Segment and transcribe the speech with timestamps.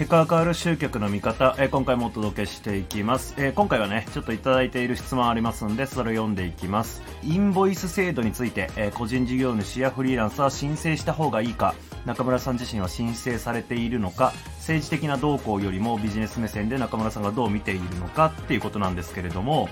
[0.00, 7.02] 結果が変わる集客の見方、えー、今回もお届けしていきます、えー、今回はねちょっといただいている質問ありますんでそれを読んでいきます。
[7.22, 11.74] インボイス制度について、えー、個人事業主やフリーランスは申請した方がいいか
[12.06, 14.32] 中村さん自身は申請されているのか
[14.70, 19.68] 政治的な動向よりもビジネス目線で中村さんがどう見ているのかっていうことなんですけれども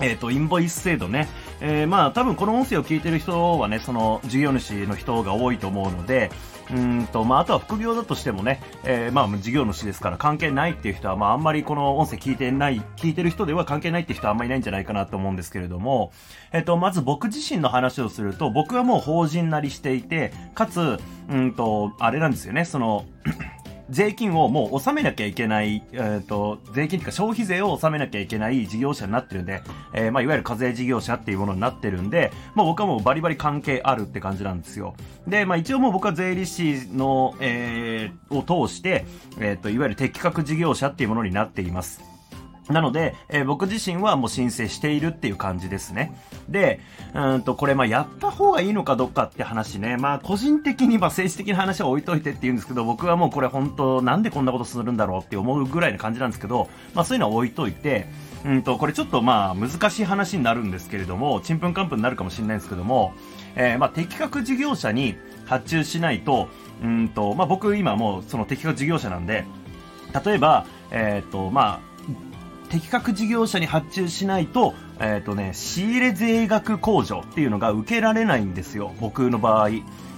[0.00, 1.28] えっ、ー、と、インボイス制度ね。
[1.60, 6.30] えー、まあ、多分この音声を聞いてる人はね、その事業主の人が多いと思うので、
[6.70, 16.12] うんと、まあ、あとは副業だとしてもね、えー、まあ、事業主ですから関係ないっていう人は、まあ、あんまりこの音声聞いてない、聞いてる人では関係ないっていう人はあんまりいないんじゃないかなと思うんですけれども、
[16.52, 23.04] えっ、と、まず僕自身の話をすると、僕はもう法人なりしていて、かつ、うんと、あれなんですよね、その、
[23.92, 34.94] 税金をもう納めなきゃいけない、えっ、ー、と、税金というか消費税を納めなきゃいけない事業者になってるんで、えー、まあ、いわゆる課税事業者っていうものになってるんで、まあ、僕はもうバリバリ関係あるって感じなんですよ。
[35.28, 39.04] で、まあ、一応もう僕は税理士の、えー、を通して、
[39.38, 42.11] えっ、と、いわゆる適格事業者っていうものになっています。
[42.68, 46.16] なので、えー、僕自身はもう申請しているっていう感じですね。
[46.48, 46.80] で、
[47.14, 49.96] うんと、これまあやった方がいいのかどうかって話ね。
[49.96, 58.06] まあ個人的にまあ政治的な話は置いといてって言うんですけど、僕はもうこれ本当なんでこんなことするんだろうって思うぐらいな感じなんですけど、まあそういうのは置いといて、
[58.44, 63.12] うんと、これちょっとまあ難しい話になるんですけれども、ちんぷんかんぷんになるかもしれないんですけども、
[63.56, 65.16] えー、まあ適格事業者に
[65.46, 66.48] 発注しないと、
[66.80, 69.44] うんと、まあ僕今もうその適格事業者なんで、
[70.24, 71.91] 例えば、えっ、ー、と、まあ、
[72.72, 79.68] 適格事業者に発注しないと、えっ、ー、とね、仕入れ税額控除っていうのが受けられないんですよ、僕の場合。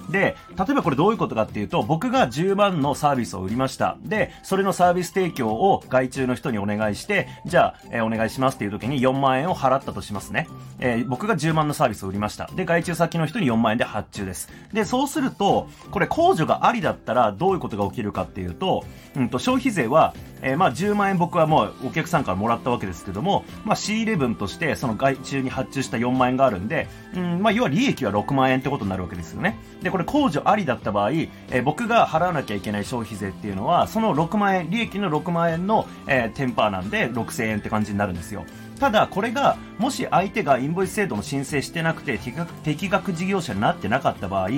[0.09, 3.97] で、例えばこれどういうことかっていうと、僕が10万のサービスを売りました。
[4.03, 10.47] で、それのサービス提供を外注の人にお願いして、じゃあ、えー、お願いしますっていう時に4万円を払ったとしますね。
[10.79, 12.49] えー、僕が10万のサービスを売りました。
[12.55, 14.49] で、外注先の人に4万円で発注です。
[14.73, 18.83] で、そうすると、これ控除がありだったらどういうことが起きるかっていうと、
[19.15, 29.57] うんと、消費税は、えー、まあ10万円僕はもうお客さんからもらったわけですけども、まあ仕入れ分としてその外注に発注した4万円があるんで、うん、まあ要は利益は6万円ってことになるわけですよね。
[29.81, 38.43] で、これ控除ありだった場合、えー、僕が払わなきゃいけない消費税っていうのは、その6万円、利益の6万円の、えー、テンパーなんで6000円って感じになるんですよ。
[38.77, 42.19] ただ、これが、もし相手がインボイス制度の申請してなくて、
[42.65, 44.49] 適格事業者になってなかった場合、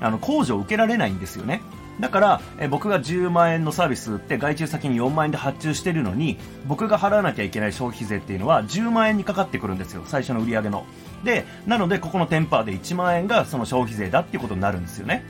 [0.00, 1.62] あの、控除を受けられないんですよね。
[2.00, 10.02] だから、え僕が10万円のサービスって外注先に4万円で発注してるのに、僕が払わなきゃいけない消費税っていうのは10万円にかかってくるんですよ。
[10.06, 10.84] 最初の売り上げの。
[11.24, 15.24] で、なので、ここのテンパーで1万円がその消費税だっていうことになるんですよね。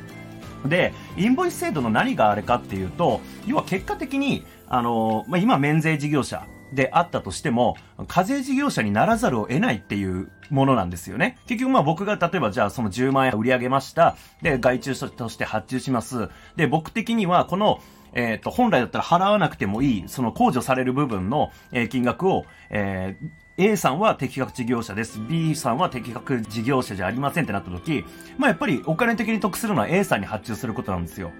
[0.65, 7.77] で、インボイス制度の何があれかっていうと、要は結果的に、あの、まあ、今免税事業者であったとしても、
[8.09, 11.39] 課税事業者にならざるを得ないっていうものなんですよね。
[11.47, 14.17] 結局まあ僕が例えばじゃあその10万円売り上げました。
[14.43, 16.29] で、外注として発注します。
[16.57, 17.81] で、僕的にはこの
[18.13, 23.29] えっ、ー、と、本来だったら払わなくてもいい、その控除される部分の、え、金額を、えー、
[23.59, 25.19] A さんは適格事業者です。
[25.19, 28.05] B さんは適格事業者じゃありませんってなった時、
[28.39, 31.33] まあやっぱりお金的に得するのは A さんに発注することなんですよ。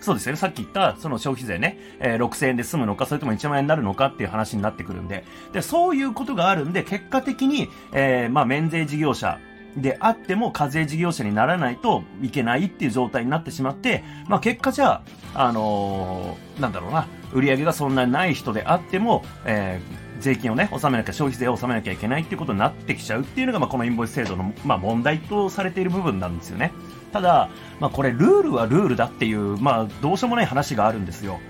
[0.00, 0.38] そうですよね。
[0.38, 9.38] さっき言った、その消費税ね、えー、6000円で済むのか、それとも1万円になるのかっていう話になってくるんで、で、そういうことがあるんで、結果的に、えー、まあ、免税事業者
[9.76, 15.02] であっても課税事業者にならないといけないっていう状態になってしまって、まあ、結果じゃ
[15.34, 26.72] あ、あのー、なんだろうな、売り上げがそんなにない人であっても、えー、税金をね、納めなきゃ、消費税を納めなきゃいけないっていうことになってきちゃうっていうのが、まあ、このインボイス制度の、まあ、問題とされている部分なんですよね。
[27.12, 27.48] ただ、
[27.80, 31.40] まあ、これルールはルールだっていう、まあ、どうしようもない話があるんですよ。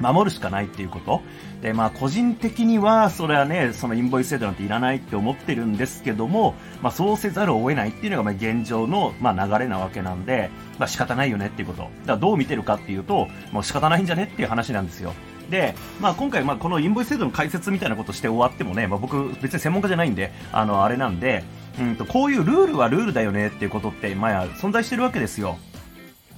[0.00, 1.22] 守るしかないっていうこと。
[1.62, 11.82] で、まあ、個人的には、それはね、そのインボイス制度なんていらないって思ってるんですけども、まあ、そうせざるを得ないっていうのが、まあ、現状の、まあ、流れなわけなんで、まあ、仕方ないよねっていうこと。
[11.82, 15.14] だからどう見てるかっていうと、もう仕方ないんじゃねっていう話なんですよ。
[15.50, 21.44] で、まあ、今回、まあ、このインボイス制度の解説みたいなことして終わってもね、まあ、僕、別に専門家じゃないんで、あの、あれなんで、
[21.78, 25.58] うんと、こういうルールはルールだよねっていうことって、まあ、存在してるわけですよ。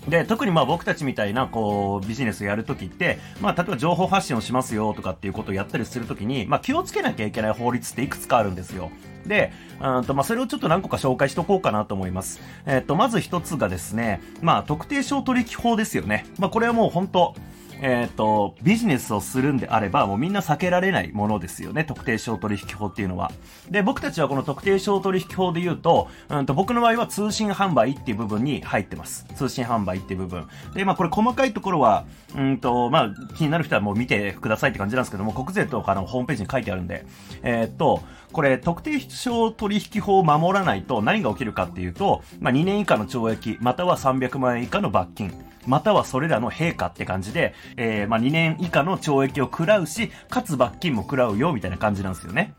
[0.08, 8.90] で、特にまあ僕たちみたいな、こう、ビジネスやるときって、まあ、例えば情報発信をしますよとかっていうことをやったりするときに、まあ、気をつけなきゃいけない法律っていくつかあるんですよ。
[9.26, 12.40] で、うんと、まあ、それをちょっと何個か紹介しとこうかなと思います。
[12.66, 16.24] えっ、と、まず一つがですね、まあ、特定商取引法ですよね。
[16.38, 17.34] まあ、これはもう本当
[17.82, 21.84] えっ、ー、と、ビジネスをするんであれば、もうみんな避けられないものですよね。
[21.84, 23.32] 特定商取引法っていうのは。
[23.70, 29.26] で、僕たちはこの特定商取引法で言うと、うんと、僕の場合は通信販売っていう部分に入ってます。
[29.34, 30.48] 通信販売っていう部分。
[30.74, 37.04] で、まあこれ細かいところは、うんと、まあ気になる人はもう見てくださいって感じなんですけども、国税とかのホームページに書いてあるんで、
[37.42, 38.02] えー、っと、
[38.32, 45.32] これ、特定商取引法を守らないと何が起きるかっていうと、まあ2年以下の懲役、または300万円以下の罰金。
[45.66, 52.54] またはそれらの陛下って感じで、えー、まあ、2年以下の懲役を食らうし、かつ罰金も食らうよ、みたいな感じなんですよね。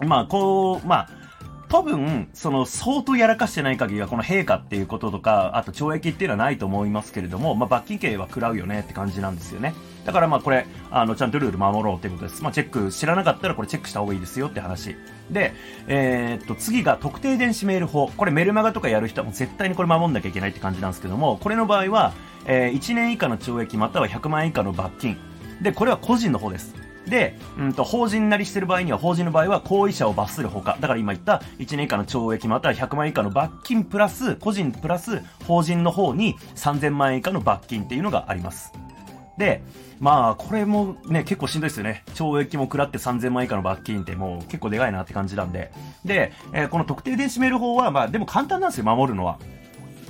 [0.00, 1.08] まあ、こう、まあ、
[1.74, 9.74] 多分、その、相当やらかしてない限りは、この陛下っていうこととか、あと懲役っていうのはないと思いますけれども、まあ、罰金刑は食らうよねって感じなんですよね。
[10.04, 12.44] だからまあこれ、あの、ちゃんとルール守ろうってことです。
[12.44, 14.94] まあ、チェック、知らなかったらこれチェックした方がいいですよって話。
[15.32, 15.52] で、
[15.88, 18.06] えー、っと、次が特定電子メール法。
[18.06, 22.12] これメルマガとかやる人はもう絶対にこれ守んなきゃいけないって感じなんですけども、これの場合は、
[22.46, 25.16] えー、1年以下の懲役または100万円以下の罰金。
[25.60, 26.83] で、これは個人の方です。
[27.06, 38.72] で、うんと、法人なりしてる場合には、法人の場合は行為者を罰するほか、だから今言った1年以下の懲役または100万以下の罰金プラス、個人プラス法人の方に3000万円以下の罰金っていうのがあります。
[39.36, 39.62] で、
[40.00, 42.04] まあ、これもね、結構しんどいですよね。
[42.14, 45.72] 懲役も食らって3000万以下の罰金ってもう結構でかいなって感じなんで。
[46.04, 49.38] で、えー、この特定電子メール法は、まあ、でも簡単なんですよ、守るのは。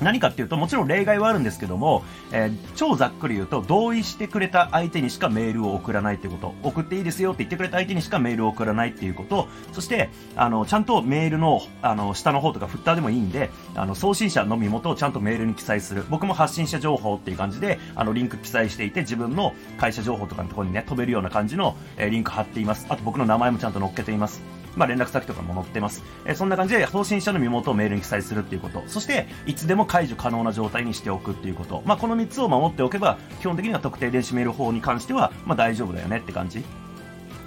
[0.00, 2.02] 何かっていうと、もちろん例外はあるんですけども、
[2.32, 16.04] えー、超ざっくり言うと、同意してくれた相手にしかメールを送らないってこと、送っていいですよって言ってくれた相手にしかメールを送らないっていうこと、そして、あの、ちゃんとメールの、あの、下の方とかフッターでもいいんで、あの、送信者の身元をちゃんとメールに記載する。
[16.10, 22.86] 僕も発信者情報っていう感じで、あの、リンク記載していて、自分の会社情報とかのところにね、飛べるような感じの、えー、リンク貼っています。
[22.88, 24.63] あと僕の名前もちゃんと載っけています。
[24.76, 26.02] まあ、連絡先とかも載ってます。
[26.26, 28.82] え、そんな感じで送信者の身元をメールに記載するっていうこと。
[28.86, 31.82] そして、いつでも解除可能な状態にしておくっていうこと。
[31.86, 36.64] まあ、この3つを守っておけば、基本的には特定電子メール法に関しては、まあ、大丈夫だよねって感じ。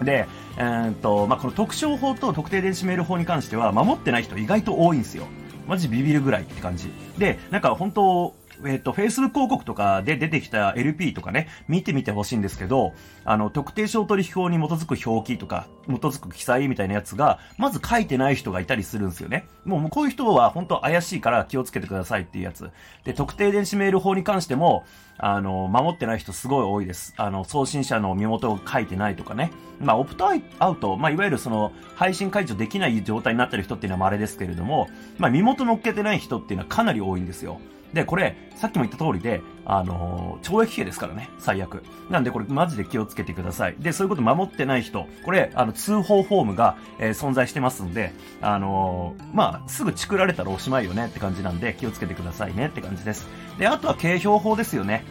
[0.01, 0.27] で、
[0.57, 5.25] えー、っと、まあ、この特徴法と特定電子メール法に関しては、守ってない人意外と多いんですよ。
[5.67, 6.91] マジビビるぐらいって感じ。
[7.17, 8.35] で、なんか本当、
[8.65, 12.93] えっ、ー、と、Facebook 広告とかで出てきた LP とかね、見てみてほしいんですけど、
[13.25, 19.47] あの、特定商取引法に基づく表記とか、基づく記載みたいなやつが、まず書いてない人がいたりするんですよね。
[19.65, 22.69] もうこういう人は本当怪しいから気をつけてくださいっていうやつ。
[23.03, 24.85] で、特定電子メール法に関しても、
[25.19, 27.13] あの、守ってない人すごい多いです。
[27.17, 29.51] あの、送信者の身元を書いてないとかね。
[29.79, 37.59] まあ、オプトアウト、まあ、いわゆるその、配信解除できない状態になってる人っていうのは稀ですけれども、まあ、身元乗っけてない人っていうのはかなり多いんですよ。
[37.93, 41.83] で、これ、さっきも言った通りで、あのー、懲役刑ですからね、最悪。
[42.09, 43.75] なんでこれマジで気をつけてください。
[43.79, 53.27] で、そういうこと守ってない人、これ、あの、通報フォームが、えー、存在してますんで、あのー、まあ、すぐチクられたらおしまいよねって感じなんで、気をつけてくださいねって感じです。
[53.57, 55.05] で、あとは景標法ですよね。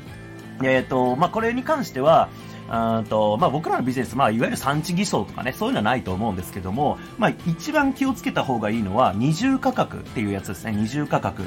[0.63, 2.29] えっ、と、まあ、これに関しては、
[2.69, 11.45] あとまあ、僕らのビジネス、まあ、いわゆる産地偽装とかね、そういうのはないと思うんですけども、まあ、一番気をつけた方がいいのは、二重価格っていうやつですね、二重価格。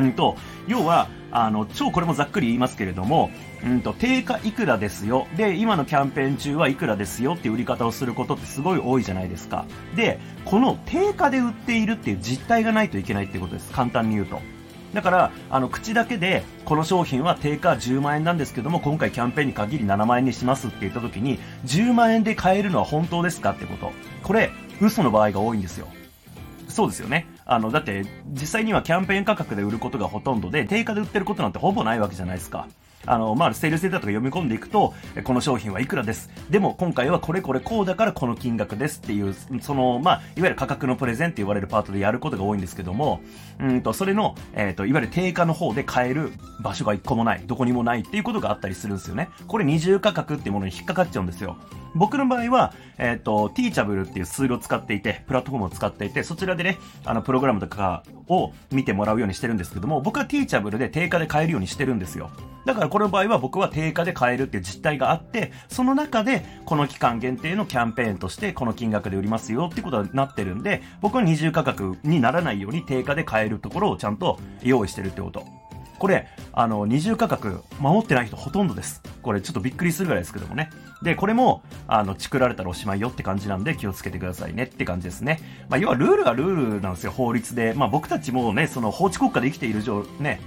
[0.00, 0.36] うんと、
[0.66, 3.30] 要は、あの、超これもざっくり言いますけれども、
[3.64, 5.26] うんと、定価いくらですよ。
[5.36, 9.64] で、今のキャンペーン中はいくらですよっていう売り方をすることってすごい多いじゃないですか。
[9.94, 13.70] で、この定価で売っているっていう実態がないといけないっていうことです。
[13.70, 14.40] 簡単に言うと。
[14.94, 23.92] だから、あの、口だけで、この商品は定価10万円なんですけども、今回キャンペーンに限り7万円にしますって言った時に、10万円で買えるのは本当ですかってこと。
[24.24, 24.50] これ、
[24.80, 25.86] 嘘の場合が多いんですよ。
[26.68, 27.26] そうですよね。
[27.50, 32.68] あの、だって、実際にはキャンペーン価格で売ることがほとんどで、定価で売ってることなんてほぼないわけじゃないですか。
[33.06, 34.94] あの、まあ、セールスデータとか読み込んでいくと、
[35.24, 36.30] この商品はいくらです。
[36.50, 43.20] でも、今回はこれこれこうだからこの金額ですっていう、その、まあ、いわゆる価格のプレゼンって言われるパートでやることが多いんですけども、
[43.58, 49.28] うんと、それの、えっ、ー、と、いわゆる定価の方で買える場所が一個もない、どこにもないっていうことがあったりするんですよね。
[49.46, 51.56] これ二重価格っていうものに引っかかっちゃうんですよ。
[51.94, 62.30] 僕の場合は、えっ、ー、と、ティーチャブルっていうツールを使っていて、プラットフォームを使っていて、そちらでね、あの、プログラムとかを見てもらうようにしてるんですけども、僕はティーチャブルで定価で買えるようにしてるんですよ。
[62.64, 75.44] だからこの場合は僕は定価で買えるっていう実態があって、その中で、この期間限定のキャンペーンとして、この金額で売りますよってことになってるんで、僕は二重価格にならないように定価で買えるところをちゃんと用意してるってこと。
[76.00, 79.02] これ、あの、二重価格守ってない人ほとんどです。
[79.20, 80.70] これちょっとびっくりするぐらいですけどもね。
[81.02, 85.40] で、これも、あの、チクられたらおしまいよって感じなんで気をつけてくださいねって感じですね。
[85.68, 87.74] まあ、要はルールがルールなんですよ、法律で。
[87.74, 90.40] まあ、僕たちもね、その法治国家で生きている上、ね、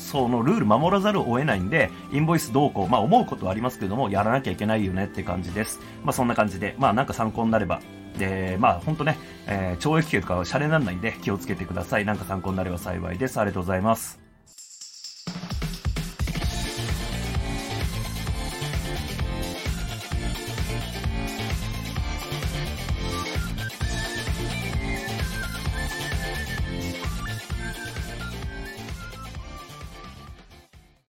[0.00, 5.80] そのルール守らざるを得ないんで、インボイスどうこう、まあ思うことはありますけども、やらなきゃいけないよねって感じです。
[6.04, 7.80] まあそんな感じで、まあなんか参考になれば。
[8.18, 9.16] で、まあほんとね、
[9.46, 12.04] えー、懲役刑とかはシャレにならないんで気をつけてください。
[12.04, 13.38] なんか参考になれば幸いです。
[13.38, 14.29] ありがとうございます。